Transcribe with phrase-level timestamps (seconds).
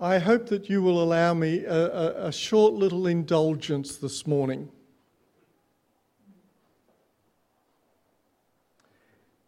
[0.00, 4.68] I hope that you will allow me a, a, a short little indulgence this morning.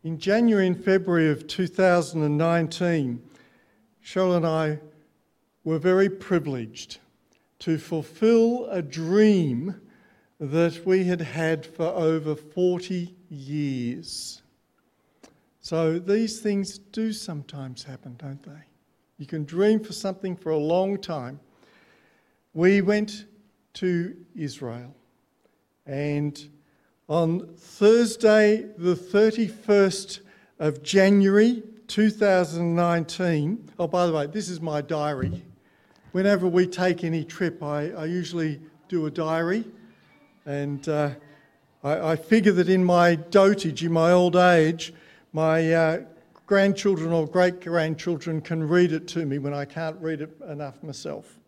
[0.03, 3.23] In January and February of 2019,
[4.03, 4.79] Cheryl and I
[5.65, 6.99] were very privileged
[7.59, 9.79] to fulfill a dream
[10.41, 14.41] that we had had for over 40 years.
[15.61, 18.63] So these things do sometimes happen, don't they?
[19.19, 21.41] You can dream for something for a long time.
[22.55, 23.27] We went
[23.75, 24.95] to Israel,
[25.87, 26.49] and
[27.09, 30.21] on Thursday, the 31st
[30.61, 35.43] of January 2019, oh, by the way, this is my diary.
[36.13, 39.65] Whenever we take any trip, I, I usually do a diary,
[40.47, 41.11] and uh,
[41.83, 44.95] I, I figure that in my dotage, in my old age,
[45.33, 46.01] my uh,
[46.49, 50.83] grandchildren or great grandchildren can read it to me when I can't read it enough
[50.83, 51.39] myself.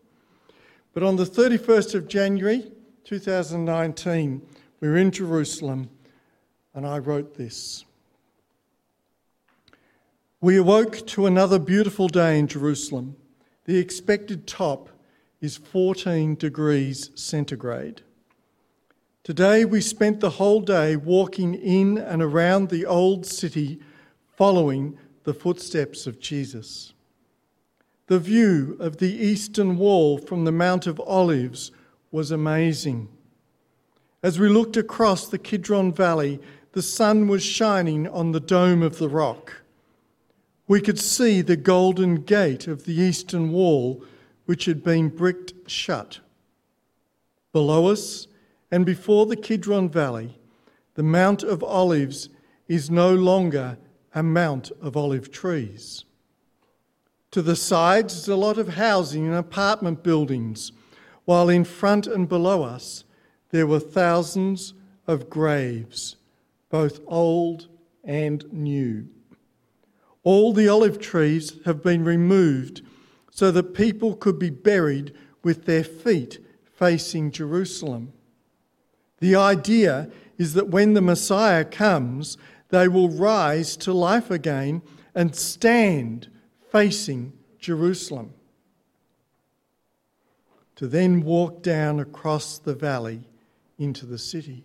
[0.92, 2.70] But on the 31st of January
[3.04, 4.43] 2019,
[4.80, 5.88] we were in Jerusalem
[6.74, 7.87] and I wrote this.
[10.43, 13.16] We awoke to another beautiful day in Jerusalem.
[13.65, 14.90] The expected top
[15.40, 18.02] is 14 degrees centigrade.
[19.23, 23.80] Today we spent the whole day walking in and around the old city,
[24.41, 26.95] following the footsteps of Jesus.
[28.07, 31.73] The view of the eastern wall from the Mount of Olives
[32.10, 33.11] was amazing.
[34.23, 36.41] As we looked across the Kidron Valley,
[36.73, 39.61] the sun was shining on the dome of the rock.
[40.66, 44.02] We could see the golden gate of the eastern wall,
[44.46, 46.21] which had been bricked shut.
[47.52, 48.27] Below us,
[48.71, 50.38] and before the Kidron Valley,
[50.95, 52.30] the Mount of Olives
[52.68, 53.77] is no longer
[54.14, 56.04] a mount of olive trees.
[57.30, 60.72] To the sides is a lot of housing and apartment buildings,
[61.24, 63.04] while in front and below us
[63.50, 64.75] there were thousands
[65.06, 66.16] of graves,
[66.70, 67.69] both old
[68.04, 69.06] and new.
[70.22, 72.82] All the olive trees have been removed
[73.31, 78.12] so that people could be buried with their feet facing Jerusalem.
[79.20, 82.37] The idea is that when the Messiah comes,
[82.70, 84.82] they will rise to life again
[85.14, 86.28] and stand
[86.70, 88.32] facing Jerusalem.
[90.76, 93.22] To then walk down across the valley
[93.78, 94.64] into the city.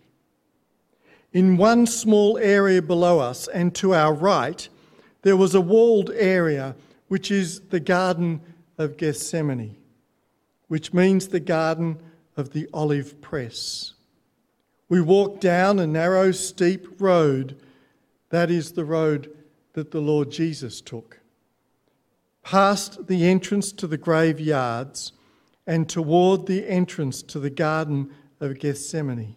[1.32, 4.66] In one small area below us and to our right,
[5.22, 6.74] there was a walled area
[7.08, 8.40] which is the Garden
[8.78, 9.76] of Gethsemane,
[10.68, 11.98] which means the Garden
[12.36, 13.94] of the Olive Press.
[14.88, 17.58] We walk down a narrow, steep road.
[18.36, 19.34] That is the road
[19.72, 21.20] that the Lord Jesus took.
[22.42, 25.12] Past the entrance to the graveyards
[25.66, 29.36] and toward the entrance to the Garden of Gethsemane.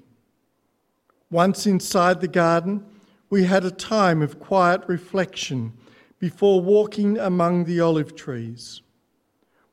[1.31, 2.83] Once inside the garden,
[3.29, 5.71] we had a time of quiet reflection
[6.19, 8.81] before walking among the olive trees.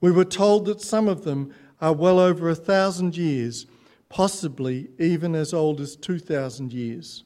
[0.00, 3.66] We were told that some of them are well over a thousand years
[4.08, 7.24] possibly even as old as 2,000 years.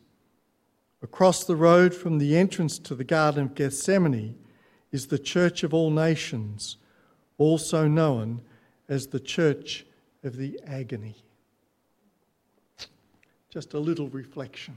[1.02, 4.36] Across the road from the entrance to the Garden of Gethsemane
[4.92, 6.76] is the Church of All Nations,
[7.38, 8.42] also known
[8.88, 9.86] as the Church
[10.22, 11.16] of the Agony.
[13.48, 14.76] Just a little reflection.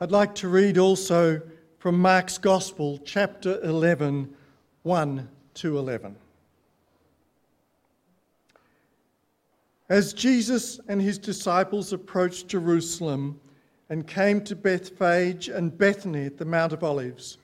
[0.00, 1.40] I'd like to read also
[1.78, 4.34] from Mark's Gospel, chapter 11
[4.82, 6.16] 1 to 11.
[9.88, 13.40] As Jesus and his disciples approached Jerusalem
[13.88, 17.38] and came to Bethphage and Bethany at the Mount of Olives,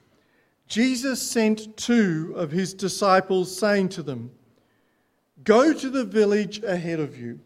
[0.67, 4.31] Jesus sent two of his disciples, saying to them,
[5.45, 7.41] Go to the village ahead of you,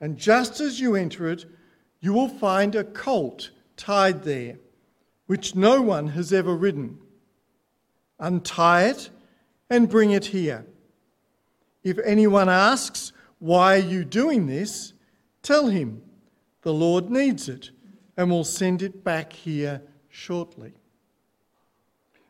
[0.00, 1.44] and just as you enter it,
[2.00, 4.58] you will find a colt tied there,
[5.26, 6.98] which no one has ever ridden.
[8.18, 9.10] Untie it
[9.68, 10.64] and bring it here.
[11.82, 13.12] If anyone asks,
[13.44, 14.94] Why are you doing this?
[15.42, 16.00] tell him,
[16.62, 17.72] The Lord needs it,
[18.16, 20.72] and will send it back here shortly.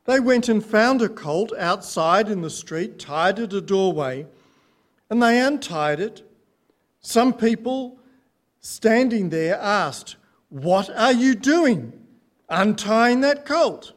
[0.06, 4.26] They went and found a colt outside in the street, tied at a doorway,
[5.08, 6.28] and they untied it.
[7.00, 8.00] Some people
[8.60, 10.16] standing there asked,
[10.48, 11.92] What are you doing?
[12.48, 13.92] Untying that colt?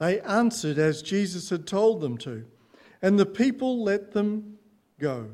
[0.00, 2.46] They answered as Jesus had told them to,
[3.02, 4.56] and the people let them
[4.98, 5.28] go.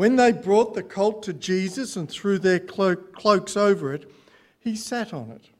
[0.00, 4.10] When they brought the colt to Jesus and threw their cloaks over it,
[4.58, 5.50] he sat on it.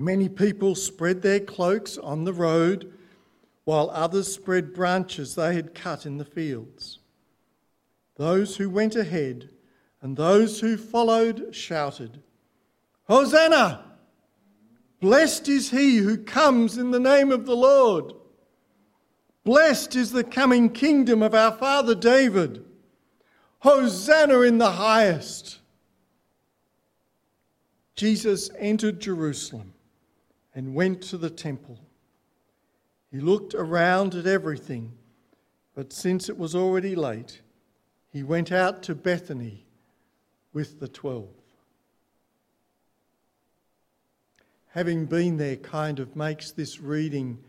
[0.00, 2.92] Many people spread their cloaks on the road,
[3.62, 6.98] while others spread branches they had cut in the fields.
[8.16, 9.48] Those who went ahead
[10.02, 12.20] and those who followed shouted,
[13.04, 13.92] Hosanna!
[14.98, 18.12] Blessed is he who comes in the name of the Lord.
[19.44, 22.63] Blessed is the coming kingdom of our father David.
[23.64, 25.58] Hosanna in the highest.
[27.96, 29.72] Jesus entered Jerusalem
[30.54, 31.78] and went to the temple.
[33.10, 34.92] He looked around at everything,
[35.74, 37.40] but since it was already late,
[38.12, 39.64] he went out to Bethany
[40.52, 41.30] with the twelve.
[44.72, 47.42] Having been there kind of makes this reading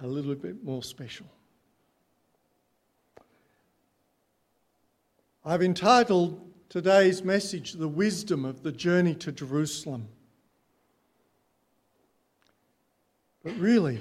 [0.00, 1.26] a little bit more special.
[5.42, 6.38] I've entitled
[6.68, 10.06] today's message The Wisdom of the Journey to Jerusalem.
[13.42, 14.00] But really,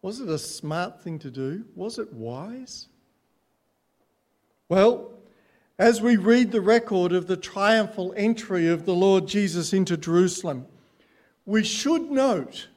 [0.00, 1.64] was it a smart thing to do?
[1.74, 2.86] Was it wise?
[4.68, 5.10] Well,
[5.76, 10.66] as we read the record of the triumphal entry of the Lord Jesus into Jerusalem,
[11.46, 12.68] we should note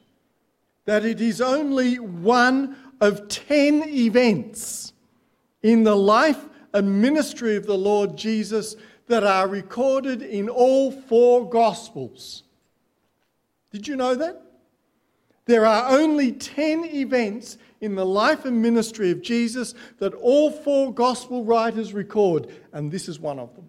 [0.84, 4.92] that it is only one of ten events
[5.62, 8.76] in the life and ministry of the Lord Jesus
[9.06, 12.44] that are recorded in all four Gospels.
[13.70, 14.42] Did you know that?
[15.46, 20.94] There are only 10 events in the life and ministry of Jesus that all four
[20.94, 23.68] gospel writers record, and this is one of them.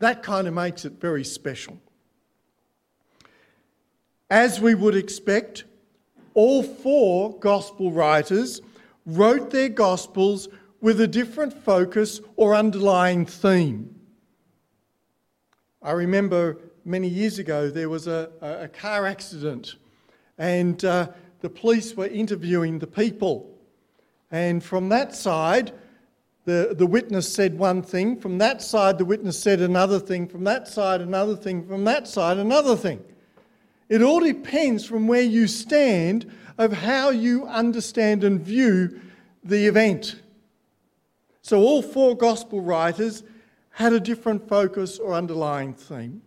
[0.00, 1.78] That kind of makes it very special.
[4.30, 5.64] As we would expect,
[6.34, 8.60] all four gospel writers
[9.06, 10.48] wrote their gospels
[10.80, 13.94] with a different focus or underlying theme.
[15.82, 19.76] I remember many years ago there was a, a car accident
[20.38, 21.08] and uh,
[21.40, 23.54] the police were interviewing the people.
[24.30, 25.72] And from that side,
[26.44, 30.44] the, the witness said one thing, from that side, the witness said another thing, from
[30.44, 33.02] that side, another thing, from that side, another thing.
[33.88, 39.00] It all depends from where you stand of how you understand and view
[39.44, 40.16] the event.
[41.42, 43.22] So, all four gospel writers
[43.70, 46.22] had a different focus or underlying theme.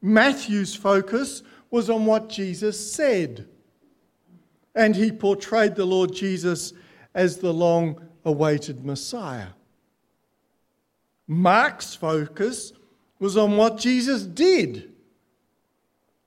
[0.00, 3.48] Matthew's focus was on what Jesus said.
[4.74, 6.72] And he portrayed the Lord Jesus
[7.14, 9.48] as the long awaited Messiah.
[11.26, 12.72] Mark's focus
[13.18, 14.92] was on what Jesus did.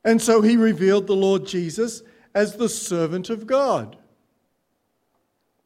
[0.03, 2.01] And so he revealed the Lord Jesus
[2.33, 3.97] as the servant of God.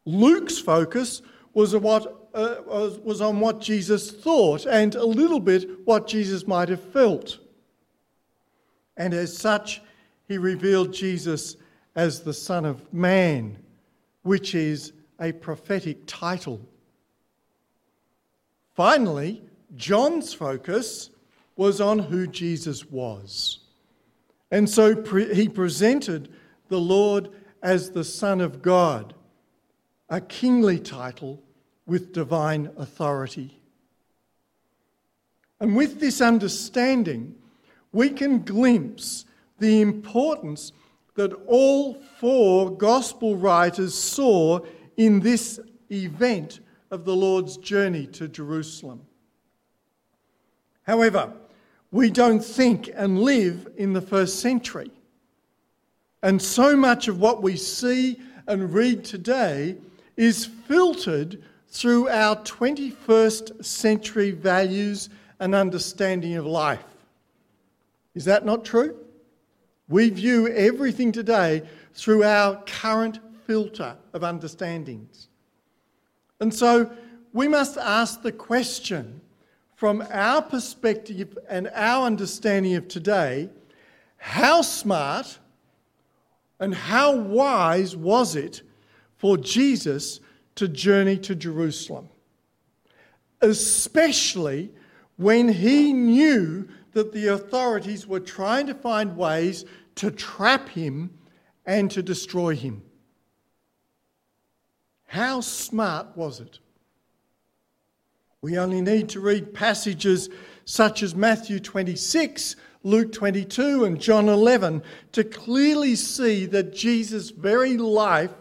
[0.06, 1.22] Luke's focus
[1.54, 6.48] was on what, uh, was on what Jesus thought and a little bit what Jesus
[6.48, 7.40] might have felt.
[8.98, 9.82] And as such,
[10.28, 11.58] he revealed Jesus
[11.96, 13.58] as the Son of Man,
[14.24, 16.62] which is a prophetic title.
[18.74, 19.44] Finally,
[19.76, 21.12] John's focus
[21.56, 23.60] was on who Jesus was.
[24.50, 26.30] And so pre- he presented
[26.70, 27.30] the Lord
[27.62, 29.14] as the Son of God,
[30.10, 31.42] a kingly title
[31.86, 33.60] with divine authority.
[35.60, 37.36] And with this understanding,
[37.92, 39.26] we can glimpse
[39.60, 40.74] the importance
[41.16, 44.60] that all four gospel writers saw
[44.98, 45.60] in this
[45.92, 46.60] event
[46.92, 49.02] of the Lord's journey to Jerusalem.
[50.84, 51.32] However,
[51.92, 54.92] we don't think and live in the first century.
[56.24, 59.78] And so much of what we see and read today
[60.18, 61.44] is filtered
[61.74, 66.86] through our 21st century values and understanding of life.
[68.14, 68.96] Is that not true?
[69.90, 71.64] We view everything today
[71.96, 75.30] through our current filter of understandings.
[76.40, 76.92] And so
[77.34, 79.20] we must ask the question
[79.76, 83.50] from our perspective and our understanding of today
[84.18, 85.40] how smart
[86.60, 88.62] and how wise was it
[89.18, 90.20] for Jesus
[90.56, 92.10] to journey to Jerusalem?
[93.42, 94.72] Especially
[95.18, 101.12] when he knew that the authorities were trying to find ways to trap him
[101.66, 102.84] and to destroy him.
[105.08, 106.60] How smart was it?
[108.42, 110.30] We only need to read passages
[110.66, 114.84] such as Matthew 26, Luke 22, and John 11
[115.14, 118.32] to clearly see that Jesus' very life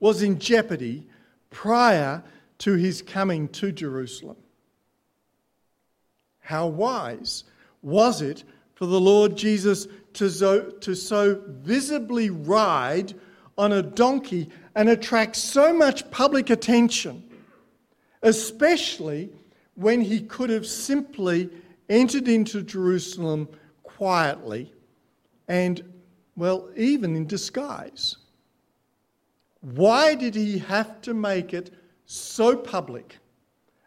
[0.00, 1.06] was in jeopardy
[1.50, 2.22] prior
[2.58, 4.36] to his coming to Jerusalem.
[6.40, 7.44] How wise
[7.82, 13.14] was it for the Lord Jesus to so, to so visibly ride
[13.56, 17.22] on a donkey and attract so much public attention,
[18.22, 19.30] especially
[19.74, 21.50] when he could have simply
[21.88, 23.48] entered into Jerusalem
[23.82, 24.72] quietly
[25.48, 25.82] and,
[26.36, 28.16] well, even in disguise.
[29.74, 31.74] Why did he have to make it
[32.06, 33.18] so public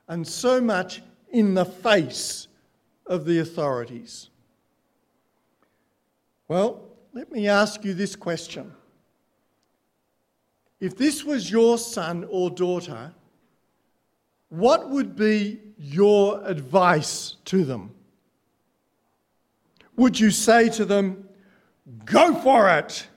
[0.08, 2.48] and so much in the face
[3.08, 4.30] of the authorities?
[6.48, 6.84] Well,
[7.14, 8.74] let me ask you this question.
[10.80, 13.14] If this was your son or daughter,
[14.50, 17.92] what would be your advice to them?
[19.96, 21.28] Would you say to them,
[22.06, 23.08] Go for it!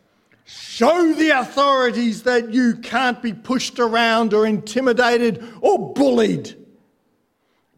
[0.44, 6.54] Show the authorities that you can't be pushed around or intimidated or bullied.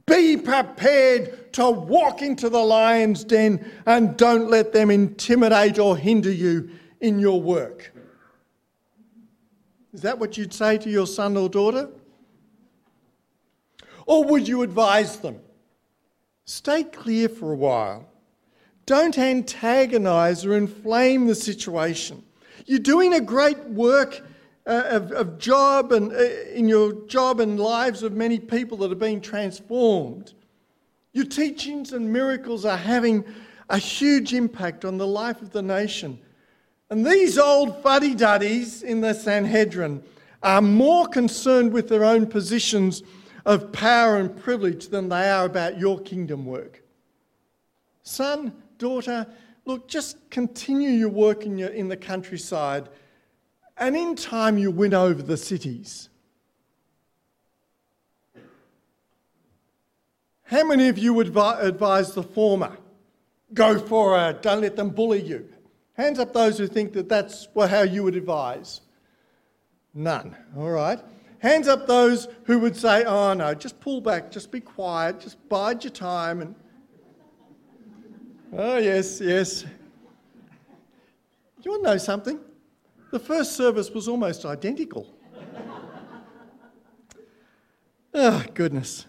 [0.06, 6.30] Be prepared to walk into the lion's den and don't let them intimidate or hinder
[6.30, 6.70] you
[7.00, 7.92] in your work.
[9.92, 11.88] Is that what you'd say to your son or daughter?
[14.06, 15.40] Or would you advise them?
[16.44, 18.08] Stay clear for a while.
[18.86, 22.22] Don't antagonize or inflame the situation.
[22.66, 24.22] You're doing a great work
[24.66, 28.90] uh, of, of, job and uh, in your job and lives of many people that
[28.90, 30.34] are being transformed.
[31.12, 33.24] Your teachings and miracles are having
[33.70, 36.18] a huge impact on the life of the nation.
[36.90, 40.02] And these old fuddy duddies in the Sanhedrin
[40.42, 43.02] are more concerned with their own positions
[43.44, 46.82] of power and privilege than they are about your kingdom work.
[48.02, 49.26] Son, daughter,
[49.66, 52.88] look, just continue your work in, your, in the countryside,
[53.76, 56.08] and in time you win over the cities.
[60.44, 62.78] How many of you would advise the former?
[63.52, 65.48] Go for it, don't let them bully you.
[65.94, 68.82] Hands up those who think that that's how you would advise.
[69.92, 71.00] None, all right.
[71.38, 75.48] Hands up those who would say, oh no, just pull back, just be quiet, just
[75.48, 76.40] bide your time.
[76.40, 76.54] And
[78.52, 79.64] Oh, yes, yes.
[81.62, 82.38] You want to know something?
[83.10, 85.12] The first service was almost identical.
[88.14, 89.06] oh, goodness.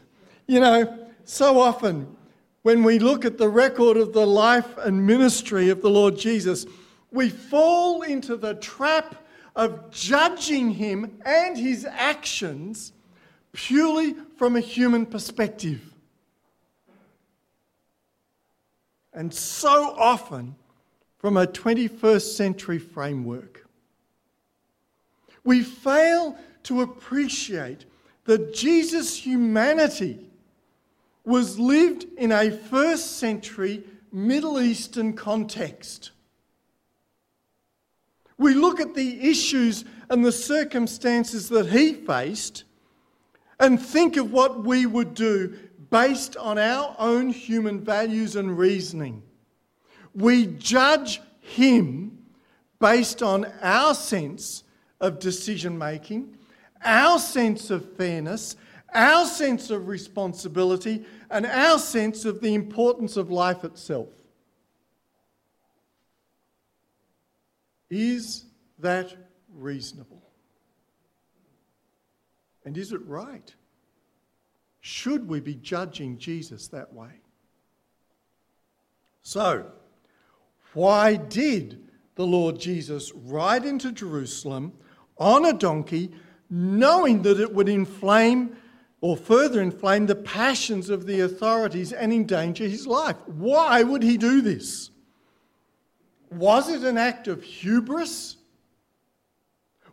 [0.48, 2.16] You know, so often
[2.64, 6.66] when we look at the record of the life and ministry of the Lord Jesus,
[7.12, 9.24] we fall into the trap
[9.56, 12.94] of judging him and his actions
[13.54, 15.94] purely from a human perspective.
[19.18, 20.56] And so often
[21.18, 23.68] from a 21st century framework.
[25.44, 27.86] We fail to appreciate
[28.26, 30.30] that Jesus' humanity
[31.26, 36.12] was lived in a first century Middle Eastern context.
[38.38, 42.66] We look at the issues and the circumstances that he faced
[43.60, 45.58] and think of what we would do
[45.90, 49.24] based on our own human values and reasoning.
[50.14, 52.18] We judge him
[52.80, 54.64] based on our sense
[55.00, 56.38] of decision making,
[56.84, 58.56] our sense of fairness,
[58.94, 64.10] our sense of responsibility, and our sense of the importance of life itself.
[67.90, 68.46] Is
[68.80, 69.16] that
[69.54, 70.22] reasonable?
[72.66, 73.54] And is it right?
[74.88, 77.10] Should we be judging Jesus that way?
[79.22, 79.66] So,
[80.74, 84.72] why did the Lord Jesus ride into Jerusalem
[85.18, 86.14] on a donkey,
[86.50, 88.56] knowing that it would inflame
[89.02, 93.18] or further inflame the passions of the authorities and endanger his life?
[93.26, 94.90] Why would he do this?
[96.32, 98.38] Was it an act of hubris?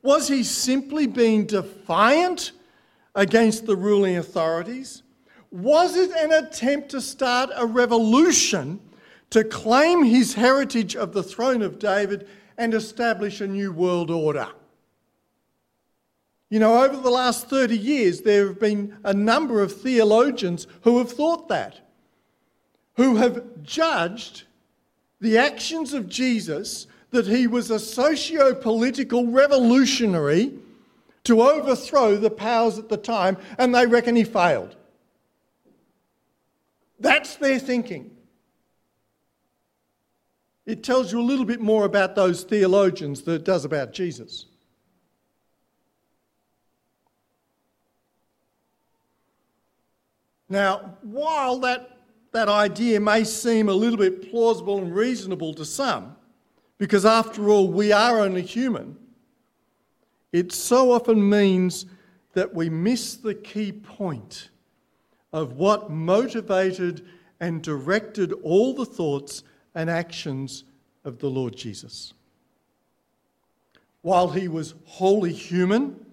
[0.03, 2.53] Was he simply being defiant
[3.15, 5.03] against the ruling authorities?
[5.51, 8.81] Was it an attempt to start a revolution
[9.31, 12.29] to claim his heritage of the throne of David
[12.59, 14.49] and establish a new world order?
[16.51, 20.99] You know, over the last 30 years, there have been a number of theologians who
[20.99, 21.81] have thought that,
[22.95, 24.45] who have judged
[25.21, 30.53] the actions of Jesus that he was a socio political revolutionary
[31.25, 34.77] to overthrow the powers at the time, and they reckon he failed.
[37.01, 38.11] That's their thinking.
[40.67, 44.47] It tells you a little bit more about those theologians than it does about Jesus.
[50.49, 51.91] Now, while that
[52.33, 56.17] that idea may seem a little bit plausible and reasonable to some,
[56.79, 58.97] because after all, we are only human,
[60.35, 61.87] it so often means
[62.33, 64.51] that we miss the key point
[65.33, 67.07] of what motivated
[67.39, 69.45] and directed all the thoughts
[69.77, 70.65] and actions
[71.05, 72.15] of the Lord Jesus.
[74.03, 76.05] While he was wholly human,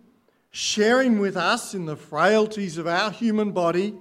[0.51, 3.95] sharing with us in the frailties of our human body,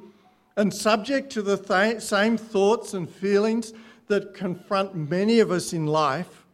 [0.55, 3.73] and subject to the th- same thoughts and feelings
[4.09, 6.45] that confront many of us in life,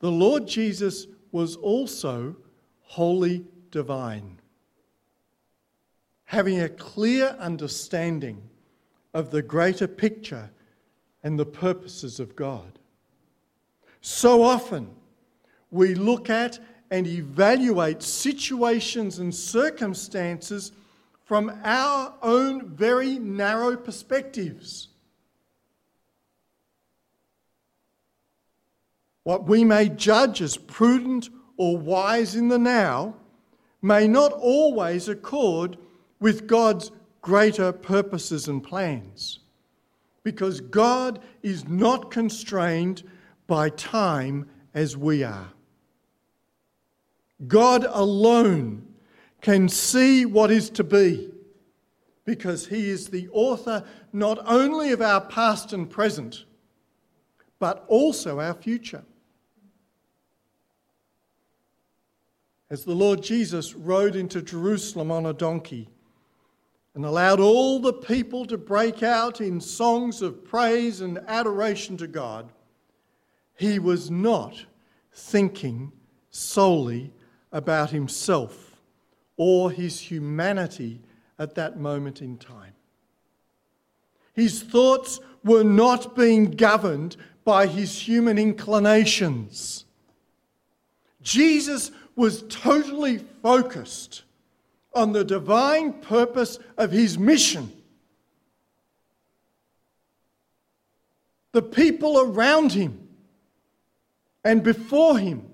[0.00, 2.36] the Lord Jesus was also
[2.86, 4.38] wholly divine.
[6.24, 8.42] Having a clear understanding
[9.14, 10.50] of the greater picture
[11.22, 12.78] and the purposes of God.
[14.00, 14.90] So often,
[15.70, 16.58] we look at
[16.90, 20.72] and evaluate situations and circumstances
[21.24, 24.88] from our own very narrow perspectives.
[29.24, 33.14] What we may judge as prudent or wise in the now
[33.82, 35.76] may not always accord
[36.20, 39.40] with God's greater purposes and plans.
[40.22, 43.02] Because God is not constrained
[43.46, 45.48] by time as we are.
[47.46, 48.86] God alone
[49.40, 51.30] can see what is to be
[52.24, 56.44] because he is the author not only of our past and present,
[57.58, 59.04] but also our future.
[62.68, 65.88] As the Lord Jesus rode into Jerusalem on a donkey
[66.94, 72.06] and allowed all the people to break out in songs of praise and adoration to
[72.06, 72.50] God,
[73.54, 74.64] he was not
[75.12, 75.92] thinking
[76.30, 77.12] solely
[77.52, 78.76] about himself
[79.36, 81.00] or his humanity
[81.38, 82.72] at that moment in time.
[84.34, 89.84] His thoughts were not being governed by his human inclinations.
[91.22, 94.22] Jesus was totally focused
[94.94, 97.70] on the divine purpose of his mission.
[101.52, 103.06] The people around him
[104.42, 105.46] and before him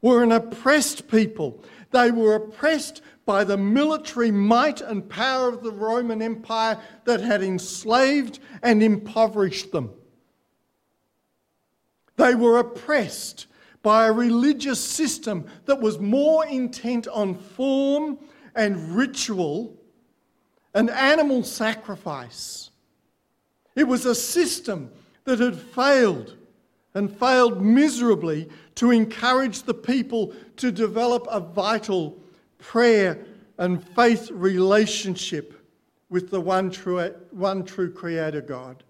[0.00, 1.64] were an oppressed people.
[1.92, 7.42] They were oppressed by the military might and power of the Roman Empire that had
[7.42, 9.92] enslaved and impoverished them.
[12.16, 13.46] They were oppressed
[13.82, 18.18] by a religious system that was more intent on form
[18.54, 19.76] and ritual
[20.74, 22.70] and animal sacrifice.
[23.74, 24.90] It was a system
[25.24, 26.36] that had failed
[26.94, 32.18] and failed miserably to encourage the people to develop a vital
[32.58, 33.18] prayer
[33.58, 35.58] and faith relationship
[36.10, 38.84] with the one true, one true Creator God,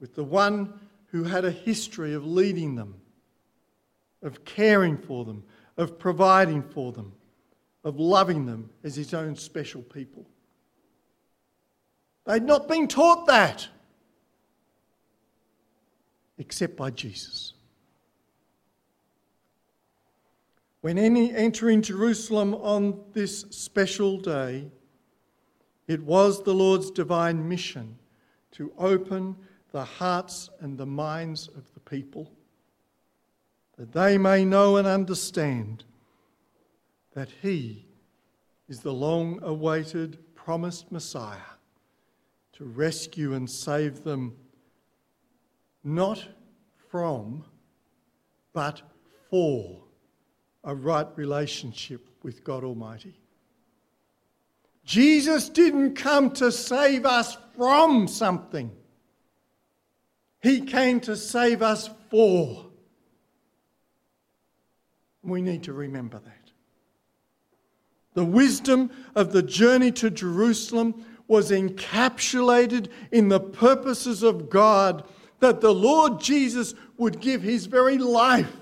[0.00, 2.94] with the one who had a history of leading them,
[4.22, 5.44] of caring for them,
[5.76, 7.12] of providing for them,
[7.84, 10.26] of loving them as his own special people.
[12.26, 13.68] They'd not been taught that
[16.38, 17.52] except by Jesus.
[20.80, 24.70] When any entering Jerusalem on this special day,
[25.88, 27.98] it was the Lord's divine mission
[28.52, 29.36] to open
[29.72, 32.30] the hearts and the minds of the people,
[33.78, 35.84] that they may know and understand
[37.14, 37.86] that He
[38.68, 41.36] is the long awaited, promised Messiah
[42.54, 44.36] to rescue and save them
[45.84, 46.26] not
[46.90, 47.44] from,
[48.52, 48.82] but
[49.30, 49.84] for
[50.64, 53.20] a right relationship with God Almighty.
[54.84, 58.72] Jesus didn't come to save us from something,
[60.42, 62.67] He came to save us for.
[65.22, 66.50] We need to remember that.
[68.14, 75.06] The wisdom of the journey to Jerusalem was encapsulated in the purposes of God
[75.40, 78.56] that the Lord Jesus would give his very life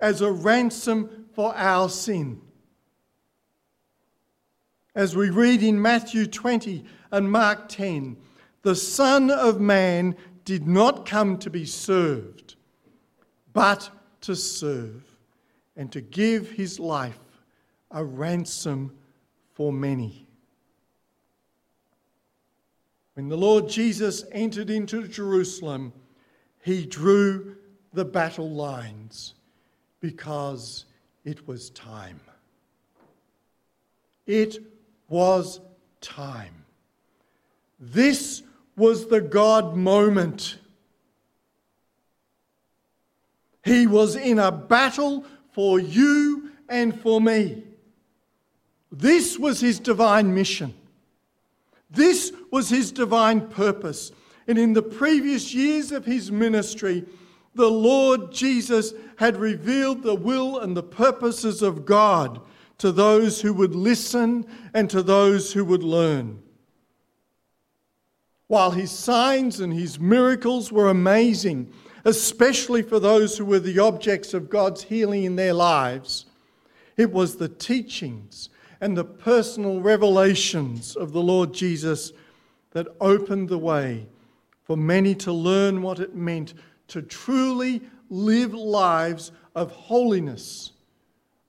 [0.00, 2.42] as a ransom for our sin.
[4.94, 8.16] As we read in Matthew 20 and Mark 10,
[8.62, 12.56] the Son of Man did not come to be served,
[13.52, 13.88] but
[14.22, 15.15] to serve
[15.76, 17.18] and to give his life
[17.90, 18.92] a ransom
[19.52, 20.26] for many.
[23.14, 25.92] When the Lord Jesus entered into Jerusalem,
[26.62, 27.56] he drew
[27.92, 29.34] the battle lines
[30.00, 30.84] because
[31.24, 32.20] it was time.
[34.26, 34.58] It
[35.08, 35.60] was
[36.00, 36.64] time.
[37.80, 38.42] This
[38.76, 40.58] was the God moment.
[43.64, 45.24] He was in a battle
[45.56, 47.62] for you and for me.
[48.92, 50.74] This was his divine mission.
[51.90, 54.12] This was his divine purpose.
[54.46, 57.06] And in the previous years of his ministry,
[57.54, 62.42] the Lord Jesus had revealed the will and the purposes of God
[62.76, 66.42] to those who would listen and to those who would learn.
[68.46, 71.72] While his signs and his miracles were amazing,
[72.06, 76.26] especially for those who were the objects of God's healing in their lives,
[76.96, 78.48] it was the teachings
[78.80, 82.12] and the personal revelations of the Lord Jesus
[82.70, 84.06] that opened the way
[84.62, 86.54] for many to learn what it meant
[86.88, 90.70] to truly live lives of holiness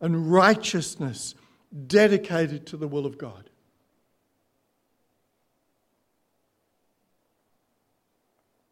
[0.02, 1.36] and righteousness
[1.86, 3.52] dedicated to the will of God.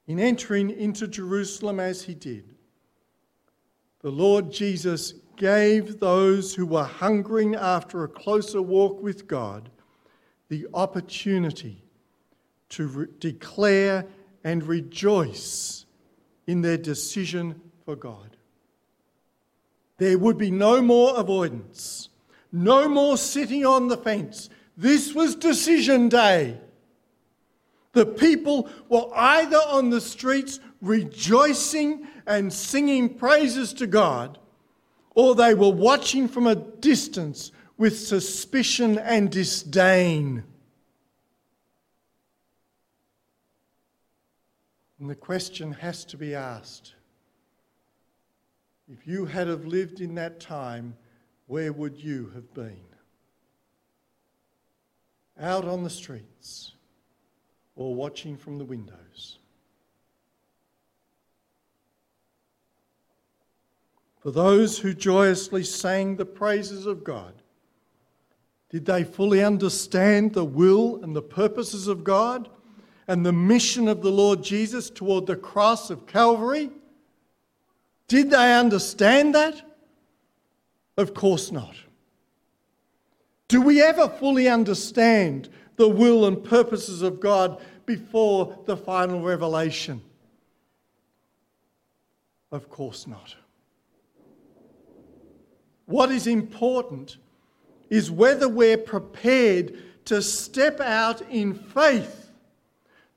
[0.08, 2.56] In entering into Jerusalem as he did,
[4.02, 9.70] the Lord Jesus gave those who were hungering after a closer walk with God
[10.48, 11.84] the opportunity
[12.70, 14.06] to re- declare
[14.44, 15.86] and rejoice
[16.46, 18.38] in their decision for God.
[19.98, 22.10] There would be no more avoidance,
[22.52, 24.50] no more sitting on the fence.
[24.78, 26.60] This was decision day.
[27.96, 34.38] The people were either on the streets rejoicing and singing praises to God,
[35.12, 40.44] or they were watching from a distance with suspicion and disdain.
[45.00, 46.96] And the question has to be asked
[48.92, 50.98] if you had have lived in that time,
[51.48, 52.84] where would you have been?
[55.40, 56.75] Out on the streets
[57.76, 59.40] or watching from the windows?
[64.20, 67.34] For those who joyously sang the praises of God,
[68.72, 72.50] did they fully understand the will and the purposes of God
[73.08, 76.72] and the mission of the Lord Jesus toward the cross of Calvary?
[78.08, 79.62] Did they understand that?
[80.98, 81.76] Of course not.
[83.48, 90.02] Do we ever fully understand the will and purposes of God before the final revelation?
[92.52, 93.36] Of course not.
[95.86, 97.18] What is important
[97.90, 102.32] is whether we're prepared to step out in faith,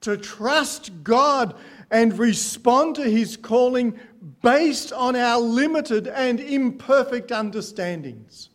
[0.01, 1.55] to trust God
[1.91, 3.99] and respond to His calling
[4.43, 8.51] based on our limited and imperfect understandings.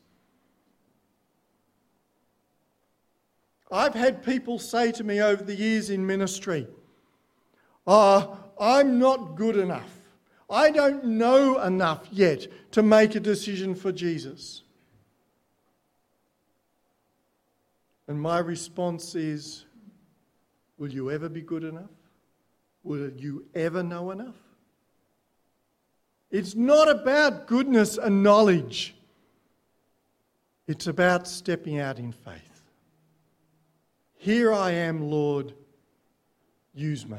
[3.73, 6.67] I've had people say to me over the years in ministry,
[7.87, 9.89] oh, I'm not good enough.
[10.47, 14.61] I don't know enough yet to make a decision for Jesus.
[18.07, 19.65] And my response is,
[20.77, 21.89] Will you ever be good enough?
[22.83, 24.35] Will you ever know enough?
[26.29, 28.95] It's not about goodness and knowledge,
[30.67, 32.52] it's about stepping out in faith.
[34.23, 35.51] Here I am, Lord,
[36.73, 37.17] use me.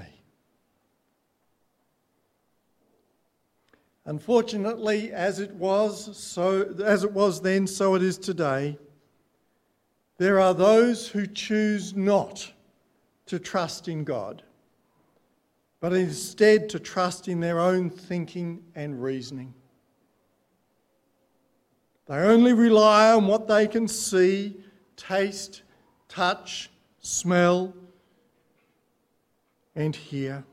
[4.07, 8.79] Unfortunately, as it was, so as it was then, so it is today.
[10.17, 12.51] There are those who choose not
[13.27, 14.43] to trust in God,
[15.81, 19.53] but instead to trust in their own thinking and reasoning.
[22.07, 24.57] They only rely on what they can see,
[24.97, 25.61] taste,
[26.09, 26.71] touch,
[27.05, 27.75] smell,
[29.77, 30.45] and hear,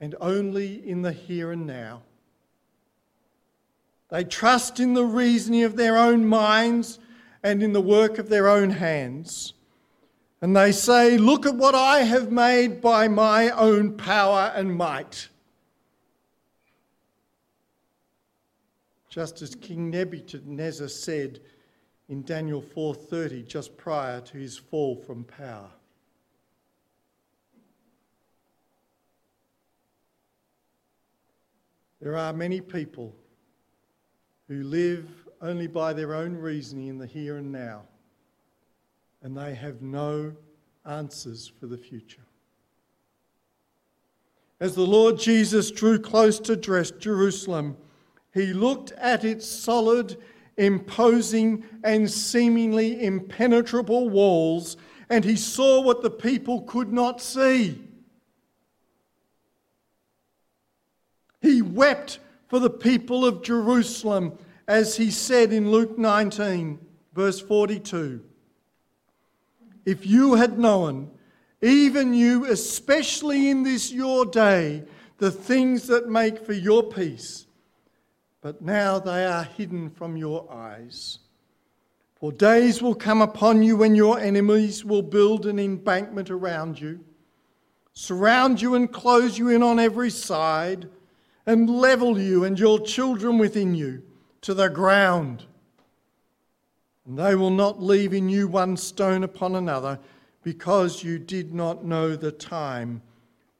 [0.00, 2.02] and only in the here and now.
[4.08, 6.98] They trust in the reasoning of their own minds
[7.42, 9.54] and in the work of their own hands.
[10.40, 15.28] And they say, Look at what I have made by my own power and might.
[19.08, 21.40] Just as King Nebuchadnezzar said,
[22.08, 25.70] in Daniel 4:30 just prior to his fall from power.
[32.00, 33.16] There are many people
[34.48, 35.08] who live
[35.40, 37.82] only by their own reasoning in the here and now,
[39.22, 40.36] and they have no
[40.84, 42.22] answers for the future.
[44.60, 47.76] As the Lord Jesus drew close to Jerusalem,
[48.32, 50.16] he looked at its solid
[50.56, 54.76] imposing and seemingly impenetrable walls,
[55.10, 57.82] and he saw what the people could not see.
[61.40, 66.78] He wept for the people of Jerusalem, as he said in Luke 19,
[67.14, 68.22] verse 42.
[69.84, 71.10] If you had known,
[71.62, 74.84] even you, especially in this your day,
[75.18, 77.45] the things that make for your peace,
[78.46, 81.18] but now they are hidden from your eyes.
[82.14, 87.04] For days will come upon you when your enemies will build an embankment around you,
[87.92, 90.88] surround you and close you in on every side,
[91.44, 94.04] and level you and your children within you
[94.42, 95.44] to the ground.
[97.04, 99.98] And they will not leave in you one stone upon another,
[100.44, 103.02] because you did not know the time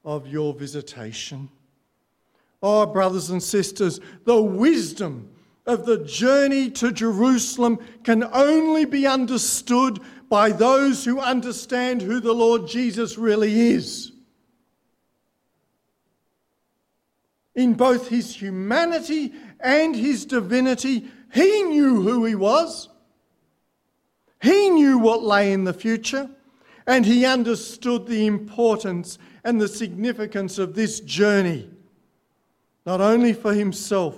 [0.04, 1.48] of your visitation.
[2.62, 5.30] Oh, brothers and sisters, the wisdom
[5.66, 12.32] of the journey to Jerusalem can only be understood by those who understand who the
[12.32, 14.12] Lord Jesus really is.
[17.54, 22.88] In both his humanity and his divinity, he knew who he was.
[24.42, 26.30] He knew what lay in the future,
[26.86, 31.70] and he understood the importance and the significance of this journey,
[32.86, 34.16] not only for himself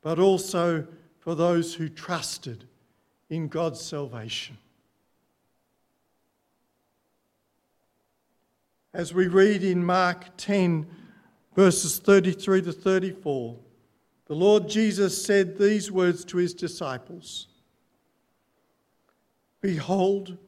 [0.00, 0.86] but also
[1.18, 2.64] for those who trusted
[3.28, 4.56] in God's salvation.
[8.94, 10.86] As we read in Mark 10,
[11.54, 13.56] verses 33 to 34,
[14.26, 17.46] the Lord Jesus said these words to his disciples
[19.60, 20.38] Behold,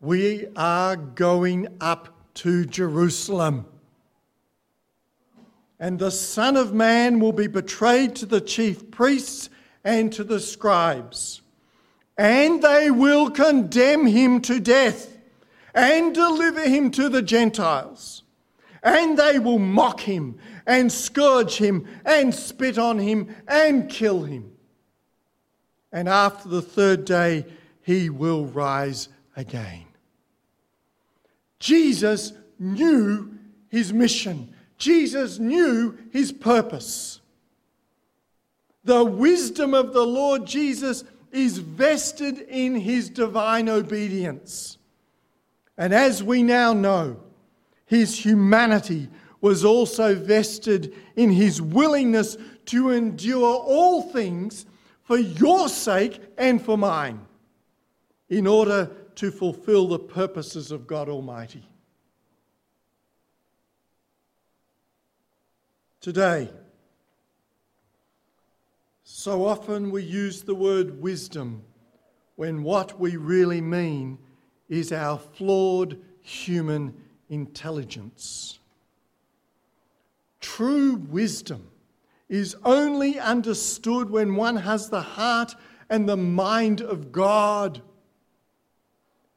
[0.00, 3.66] we are going up to Jerusalem
[5.84, 9.50] and the Son of Man will be betrayed to the chief priests
[9.84, 11.42] and to the scribes.
[12.16, 15.14] And they will condemn him to death
[15.74, 18.22] and deliver him to the Gentiles.
[18.82, 24.52] And they will mock him and scourge him and spit on him and kill him.
[25.92, 27.44] And after the third day,
[27.82, 29.84] he will rise again.
[31.58, 33.34] Jesus knew
[33.68, 34.53] his mission.
[34.78, 37.20] Jesus knew his purpose.
[38.84, 44.78] The wisdom of the Lord Jesus is vested in his divine obedience.
[45.76, 47.16] And as we now know,
[47.86, 49.08] his humanity
[49.40, 54.66] was also vested in his willingness to endure all things
[55.02, 57.20] for your sake and for mine,
[58.30, 61.62] in order to fulfill the purposes of God Almighty.
[66.04, 66.50] Today.
[69.04, 71.62] So often we use the word wisdom
[72.36, 74.18] when what we really mean
[74.68, 76.92] is our flawed human
[77.30, 78.58] intelligence.
[80.42, 81.70] True wisdom
[82.28, 85.54] is only understood when one has the heart
[85.88, 87.80] and the mind of God.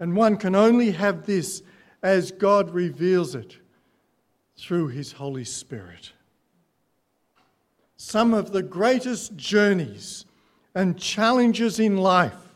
[0.01, 1.63] And one can only have this
[2.03, 3.55] as God reveals it
[4.57, 6.11] through His Holy Spirit
[7.97, 10.25] some of the greatest journeys
[10.75, 12.55] and challenges in life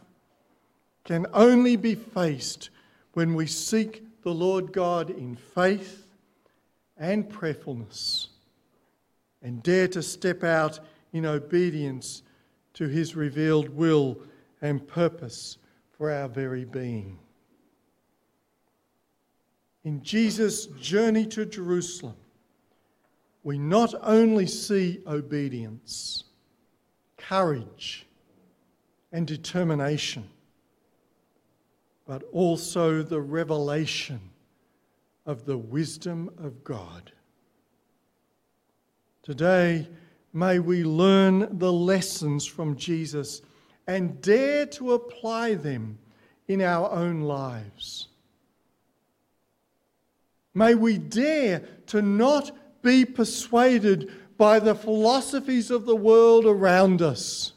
[1.03, 2.69] can only be faced
[3.13, 6.05] when we seek the Lord God in faith
[6.95, 8.29] and prayerfulness
[9.41, 10.79] and dare to step out
[11.11, 12.21] in obedience
[12.75, 14.19] to his revealed will
[14.61, 15.57] and purpose
[15.97, 17.17] for our very being.
[19.83, 22.15] In Jesus' journey to Jerusalem,
[23.43, 26.25] we not only see obedience,
[27.17, 28.05] courage,
[29.11, 30.29] and determination,
[32.05, 34.19] but also the revelation
[35.25, 37.11] of the wisdom of God.
[39.23, 39.87] Today,
[40.33, 43.41] may we learn the lessons from Jesus
[43.87, 45.97] and dare to apply them
[46.47, 48.07] in our own lives.
[50.53, 57.53] May we dare to not be persuaded by the philosophies of the world around us.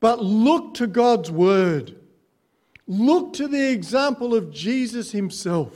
[0.00, 1.96] But look to God's Word.
[2.86, 5.74] Look to the example of Jesus Himself.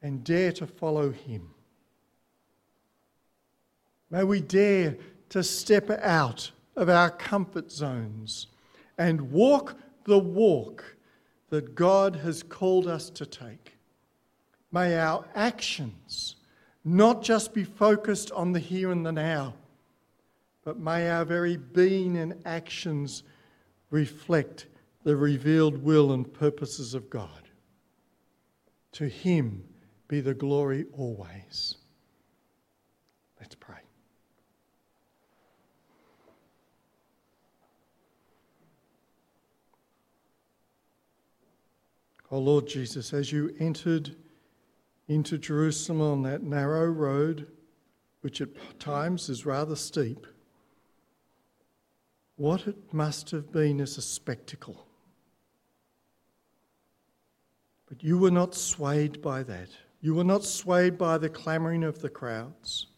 [0.00, 1.50] And dare to follow Him.
[4.10, 4.96] May we dare
[5.28, 8.46] to step out of our comfort zones
[8.96, 10.95] and walk the walk
[11.50, 13.76] that God has called us to take.
[14.72, 16.36] May our actions
[16.84, 19.54] not just be focused on the here and the now,
[20.64, 23.22] but may our very being and actions
[23.90, 24.66] reflect
[25.04, 27.48] the revealed will and purposes of God.
[28.92, 29.62] To him
[30.08, 31.76] be the glory always.
[33.38, 33.85] Let's pray.
[42.30, 44.16] Oh Lord Jesus, as you entered
[45.08, 47.46] into Jerusalem on that narrow road,
[48.20, 50.26] which at times is rather steep,
[52.34, 54.86] what it must have been as a spectacle.
[57.88, 59.68] But you were not swayed by that.
[60.00, 62.88] You were not swayed by the clamouring of the crowds.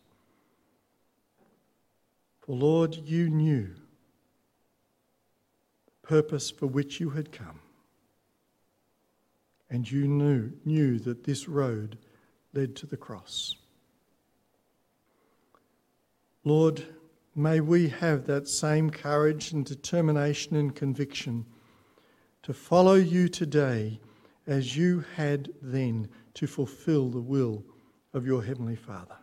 [2.41, 3.75] For Lord, you knew
[5.85, 7.61] the purpose for which you had come.
[9.70, 11.98] And you knew, knew that this road
[12.54, 13.54] led to the cross.
[16.44, 16.85] Lord,
[17.35, 21.44] may we have that same courage and determination and conviction
[22.42, 24.00] to follow you today
[24.46, 27.62] as you had then to fulfill the will
[28.14, 29.16] of your Heavenly Father.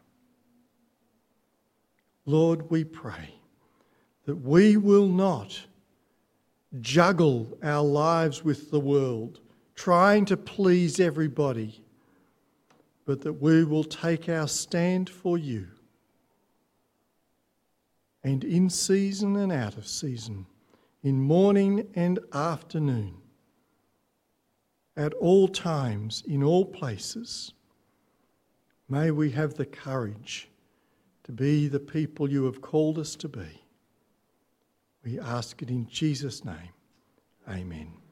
[2.25, 3.33] Lord, we pray
[4.25, 5.59] that we will not
[6.81, 9.39] juggle our lives with the world,
[9.75, 11.83] trying to please everybody,
[13.05, 15.67] but that we will take our stand for you.
[18.23, 20.47] And in season and out of season,
[21.03, 23.17] in morning and afternoon,
[24.97, 27.53] at all times, in all places,
[28.89, 30.49] may we have the courage
[31.25, 33.63] to be the people you have called us to be.
[35.03, 36.73] We ask it in Jesus' name.
[37.47, 38.04] Amen.